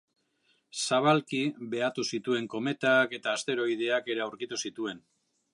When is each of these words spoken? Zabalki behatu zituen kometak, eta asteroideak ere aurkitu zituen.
Zabalki 0.85 1.41
behatu 1.75 2.07
zituen 2.15 2.49
kometak, 2.55 3.15
eta 3.21 3.37
asteroideak 3.41 4.13
ere 4.15 4.29
aurkitu 4.29 4.61
zituen. 4.67 5.09